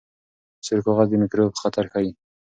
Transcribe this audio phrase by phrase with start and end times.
[0.65, 2.11] سور کاغذ د میکروب خطر ښيي.